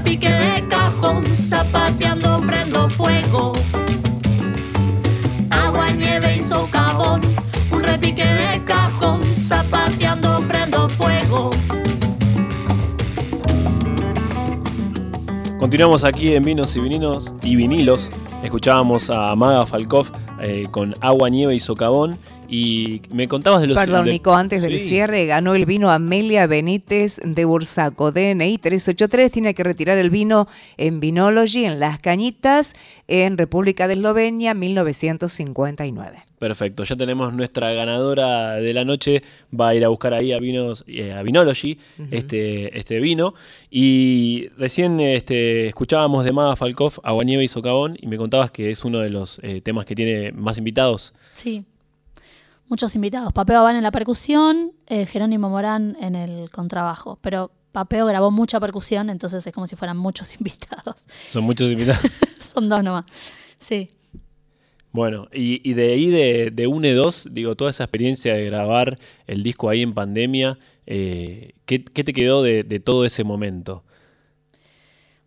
un 0.01 0.05
repique 0.05 0.29
de 0.29 0.67
cajón, 0.67 1.23
zapateando 1.47 2.41
prendo 2.41 2.89
fuego. 2.89 3.53
Agua, 5.51 5.91
nieve 5.91 6.37
y 6.37 6.39
socavón, 6.41 7.21
un 7.71 7.83
repique 7.83 8.25
de 8.25 8.63
cajón, 8.65 9.21
zapateando 9.47 10.43
prendo 10.47 10.89
fuego. 10.89 11.51
Continuamos 15.59 16.03
aquí 16.03 16.33
en 16.33 16.43
Vinos 16.43 16.75
y 16.75 16.79
Vinilos 16.79 17.31
y 17.43 17.55
Vinilos. 17.55 18.09
Escuchábamos 18.41 19.11
a 19.11 19.35
Maga 19.35 19.67
Falkov 19.67 20.07
eh, 20.41 20.65
con 20.71 20.95
Agua, 21.01 21.29
Nieve 21.29 21.53
y 21.53 21.59
Socavón. 21.59 22.17
Y 22.53 23.01
me 23.13 23.29
contabas 23.29 23.61
de 23.61 23.67
los. 23.67 23.77
Perdón, 23.79 24.03
de- 24.05 24.11
Nico, 24.11 24.35
antes 24.35 24.61
del 24.61 24.77
Sí. 24.77 24.89
cierre 24.89 25.25
ganó 25.25 25.55
el 25.55 25.65
vino 25.65 25.89
Amelia 25.89 26.47
Benítez 26.47 27.21
de 27.23 27.45
Bursaco. 27.45 28.11
DNI 28.11 28.57
383 28.57 29.31
tiene 29.31 29.53
que 29.53 29.63
retirar 29.63 29.97
el 29.97 30.09
vino 30.09 30.47
en 30.75 30.99
Vinology, 30.99 31.63
en 31.63 31.79
Las 31.79 31.99
Cañitas, 31.99 32.75
en 33.07 33.37
República 33.37 33.87
de 33.87 33.93
Eslovenia, 33.93 34.53
1959. 34.53 36.17
Perfecto, 36.39 36.83
ya 36.83 36.95
tenemos 36.95 37.33
nuestra 37.33 37.71
ganadora 37.73 38.55
de 38.55 38.73
la 38.73 38.83
noche. 38.83 39.21
Va 39.57 39.69
a 39.69 39.75
ir 39.75 39.85
a 39.85 39.89
buscar 39.89 40.13
ahí 40.13 40.33
a 40.33 40.39
Vinos, 40.39 40.83
eh, 40.87 41.13
a 41.13 41.21
Vinology 41.23 41.77
este, 42.09 42.77
este 42.77 42.99
vino. 42.99 43.33
Y 43.69 44.49
recién 44.57 44.99
este, 44.99 45.67
escuchábamos 45.67 46.25
de 46.25 46.31
Maga 46.33 46.55
Falkov, 46.55 46.93
Agua, 47.03 47.23
Nieve 47.23 47.43
y 47.43 47.47
Socavón. 47.47 47.95
Y 48.01 48.07
me 48.07 48.17
contabas 48.17 48.51
que 48.51 48.71
es 48.71 48.83
uno 48.83 48.99
de 48.99 49.09
los 49.11 49.39
eh, 49.43 49.61
temas 49.61 49.85
que 49.85 49.95
tiene 49.95 50.31
más 50.31 50.57
invitados. 50.57 51.13
Sí. 51.35 51.63
Muchos 52.71 52.95
invitados. 52.95 53.33
Papeo 53.33 53.63
Van 53.63 53.75
en 53.75 53.83
la 53.83 53.91
percusión, 53.91 54.71
eh, 54.87 55.05
Jerónimo 55.05 55.49
Morán 55.49 55.97
en 55.99 56.15
el 56.15 56.49
contrabajo. 56.51 57.19
Pero 57.21 57.51
Papeo 57.73 58.05
grabó 58.05 58.31
mucha 58.31 58.61
percusión, 58.61 59.09
entonces 59.09 59.45
es 59.45 59.53
como 59.53 59.67
si 59.67 59.75
fueran 59.75 59.97
muchos 59.97 60.33
invitados. 60.39 60.95
Son 61.27 61.43
muchos 61.43 61.69
invitados. 61.69 62.01
Son 62.39 62.69
dos 62.69 62.81
nomás. 62.81 63.03
Sí. 63.59 63.89
Bueno, 64.93 65.27
y, 65.33 65.69
y 65.69 65.73
de 65.73 65.91
ahí 65.91 66.09
de, 66.09 66.49
de 66.49 66.67
UNE 66.67 66.93
2, 66.93 67.27
digo, 67.31 67.57
toda 67.57 67.71
esa 67.71 67.83
experiencia 67.83 68.35
de 68.35 68.45
grabar 68.45 68.97
el 69.27 69.43
disco 69.43 69.67
ahí 69.67 69.81
en 69.81 69.93
pandemia, 69.93 70.57
eh, 70.85 71.55
¿qué, 71.65 71.83
qué 71.83 72.05
te 72.05 72.13
quedó 72.13 72.41
de, 72.41 72.63
de 72.63 72.79
todo 72.79 73.03
ese 73.03 73.25
momento? 73.25 73.83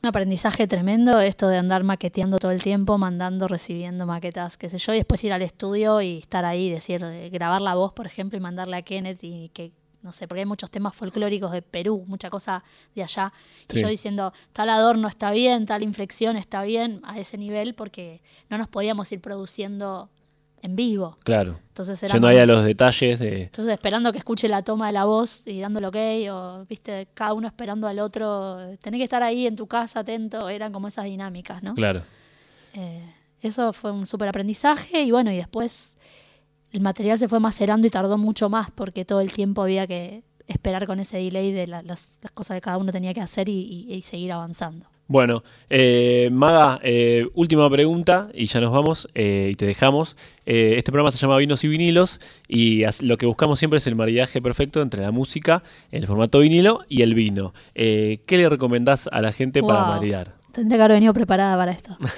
Un 0.05 0.09
aprendizaje 0.09 0.67
tremendo 0.67 1.19
esto 1.21 1.49
de 1.49 1.57
andar 1.57 1.83
maqueteando 1.83 2.37
todo 2.37 2.51
el 2.51 2.63
tiempo, 2.63 2.99
mandando, 2.99 3.49
recibiendo 3.49 4.05
maquetas, 4.05 4.59
qué 4.59 4.69
sé 4.69 4.77
yo, 4.77 4.93
y 4.93 4.97
después 4.97 5.25
ir 5.25 5.33
al 5.33 5.41
estudio 5.41 6.03
y 6.03 6.19
estar 6.19 6.45
ahí, 6.45 6.69
decir, 6.69 7.03
eh, 7.03 7.31
grabar 7.31 7.63
la 7.63 7.75
voz, 7.75 7.95
por 7.95 8.07
ejemplo, 8.07 8.37
y 8.37 8.41
mandarle 8.43 8.77
a 8.77 8.83
Kenneth 8.83 9.21
y 9.25 9.49
que, 9.55 9.73
no 10.03 10.13
sé, 10.13 10.29
porque 10.29 10.41
hay 10.41 10.47
muchos 10.47 10.71
temas 10.71 10.95
folclóricos 10.95 11.53
de 11.53 11.63
Perú, 11.63 12.05
mucha 12.07 12.29
cosa 12.29 12.63
de 12.95 13.03
allá, 13.03 13.33
y 13.67 13.77
Sí. 13.77 13.81
yo 13.81 13.89
diciendo, 13.89 14.35
tal 14.53 14.69
adorno 14.69 15.09
está 15.09 15.31
bien, 15.31 15.65
tal 15.65 15.83
inflexión 15.83 16.37
está 16.37 16.65
bien, 16.65 17.01
a 17.05 17.19
ese 17.19 17.39
nivel, 17.39 17.75
porque 17.75 18.21
no 18.51 18.59
nos 18.59 18.69
podíamos 18.69 19.11
ir 19.11 19.23
produciendo 19.23 20.11
en 20.65 20.77
vivo. 20.77 21.17
Claro. 21.25 21.59
Entonces 21.69 22.01
Yo 22.01 22.07
era 22.07 22.19
no 22.21 22.27
hay 22.27 22.39
a 22.39 22.47
los 22.47 22.65
detalles 22.65 23.19
de... 23.19 23.43
entonces 23.45 23.73
esperando 23.75 24.11
que 24.13 24.19
escuche 24.19 24.49
la 24.49 24.63
toma 24.63 24.87
de 24.87 24.93
la 24.95 25.05
voz 25.05 25.43
y 25.47 25.61
dándole 25.61 25.87
ok, 25.89 25.97
o 26.33 26.65
viste, 26.69 27.07
cada 27.15 27.35
uno 27.35 27.47
esperando 27.47 27.87
al 27.87 27.99
otro, 27.99 28.59
tenés 28.81 28.99
que 28.99 29.05
estar 29.05 29.23
ahí 29.23 29.47
en 29.47 29.57
tu 29.57 29.67
casa 29.67 30.01
atento, 30.01 30.49
eran 30.49 30.73
como 30.73 30.89
esas 30.89 31.05
dinámicas, 31.05 31.63
¿no? 31.63 31.75
Claro. 31.75 32.03
Eh, 32.75 33.05
eso 33.43 33.73
fue 33.73 33.91
un 33.93 34.07
súper 34.07 34.29
aprendizaje 34.29 35.03
y 35.03 35.11
bueno, 35.11 35.31
y 35.31 35.37
después 35.37 35.99
el 36.73 36.81
material 36.81 37.19
se 37.19 37.29
fue 37.29 37.41
macerando 37.41 37.87
y 37.87 37.91
tardó 37.91 38.17
mucho 38.19 38.49
más 38.49 38.71
porque 38.71 39.05
todo 39.05 39.21
el 39.21 39.31
tiempo 39.33 39.63
había 39.63 39.87
que 39.87 40.23
esperar 40.49 40.87
con 40.87 40.99
ese 40.99 41.19
delay 41.19 41.53
de 41.53 41.67
la- 41.67 41.83
las, 41.83 42.19
las 42.23 42.33
cosas 42.33 42.57
que 42.57 42.61
cada 42.63 42.79
uno 42.79 42.91
tenía 42.91 43.13
que 43.15 43.21
hacer 43.21 43.49
y, 43.49 43.87
y- 43.89 43.95
y 43.95 44.03
seguir 44.03 44.33
avanzando. 44.33 44.87
Bueno, 45.07 45.43
eh, 45.69 46.31
Maga, 46.33 46.81
eh, 46.83 47.29
última 47.35 47.69
pregunta 47.69 48.31
y 48.33 48.47
ya 48.47 48.61
nos 48.61 48.73
vamos 48.73 49.09
eh, 49.15 49.51
y 49.53 49.55
te 49.55 49.67
dejamos. 49.67 50.17
Eh, 50.47 50.77
este 50.79 50.93
programa 50.93 51.11
se 51.11 51.19
llama 51.19 51.37
Vinos 51.37 51.63
y 51.63 51.69
Vinilos 51.69 52.21
y 52.49 52.85
lo 53.03 53.19
que 53.19 53.27
buscamos 53.27 53.59
siempre 53.59 53.79
es 53.79 53.87
el 53.87 53.97
maridaje 53.97 54.41
perfecto 54.41 54.81
entre 54.81 55.03
la 55.03 55.11
música, 55.11 55.63
el 55.91 56.07
formato 56.07 56.39
vinilo 56.39 56.81
y 56.89 57.03
el 57.03 57.15
vino. 57.15 57.53
¿Qué 57.75 58.25
le 58.31 58.49
recomendás 58.49 59.09
a 59.13 59.21
la 59.21 59.33
gente 59.33 59.63
para 59.63 59.85
maridar? 59.85 60.37
Tendría 60.53 60.79
que 60.79 60.83
haber 60.85 60.97
venido 60.97 61.13
preparada 61.13 61.57
para 61.57 61.73
esto. 61.73 61.97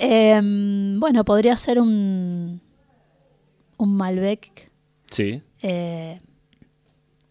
Em, 0.00 1.00
bueno, 1.00 1.24
podría 1.24 1.56
ser 1.56 1.80
un, 1.80 2.60
un 3.78 3.96
Malbec 3.96 4.70
Sí, 5.10 5.42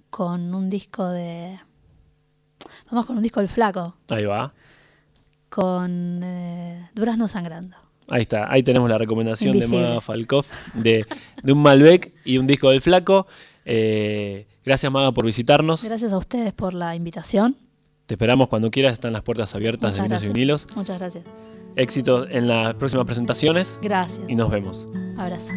con 0.09 0.53
un 0.53 0.69
disco 0.69 1.07
de... 1.07 1.61
Vamos 2.91 3.05
con 3.05 3.15
un 3.15 3.23
disco 3.23 3.39
del 3.39 3.47
flaco, 3.47 3.95
ahí 4.09 4.25
va. 4.25 4.53
Con 5.57 6.21
eh, 6.23 6.87
Durazno 6.93 7.27
Sangrando. 7.27 7.75
Ahí 8.09 8.21
está, 8.21 8.51
ahí 8.51 8.61
tenemos 8.61 8.87
la 8.87 8.99
recomendación 8.99 9.55
Invisible. 9.55 9.81
de 9.81 9.87
Maga 9.87 10.01
Falkov 10.01 10.45
de, 10.75 11.03
de 11.41 11.51
un 11.51 11.63
Malbec 11.63 12.13
y 12.25 12.37
un 12.37 12.45
disco 12.45 12.69
del 12.69 12.79
Flaco. 12.79 13.25
Eh, 13.65 14.45
gracias 14.63 14.91
Maga 14.91 15.11
por 15.13 15.25
visitarnos. 15.25 15.83
Gracias 15.83 16.13
a 16.13 16.17
ustedes 16.19 16.53
por 16.53 16.75
la 16.75 16.95
invitación. 16.95 17.57
Te 18.05 18.13
esperamos 18.13 18.49
cuando 18.49 18.69
quieras, 18.69 18.93
están 18.93 19.13
las 19.13 19.23
puertas 19.23 19.55
abiertas 19.55 19.95
de 19.95 20.03
Vinos 20.03 20.23
y. 20.23 20.27
Vinilos. 20.27 20.67
Muchas 20.75 20.99
gracias. 20.99 21.23
Éxito 21.75 22.29
en 22.29 22.47
las 22.47 22.75
próximas 22.75 23.07
presentaciones 23.07 23.79
Gracias. 23.81 24.29
y 24.29 24.35
nos 24.35 24.51
vemos. 24.51 24.85
Abrazo. 25.17 25.53